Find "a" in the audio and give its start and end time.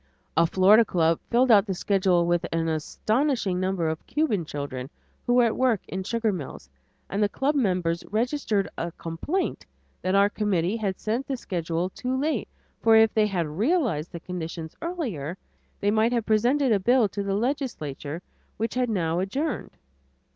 0.35-0.47, 8.79-8.91, 16.71-16.79